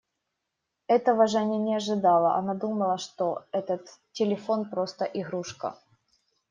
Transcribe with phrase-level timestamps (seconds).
[0.87, 5.77] Этого Женя не ожидала; она думала, что этот телефон просто игрушка.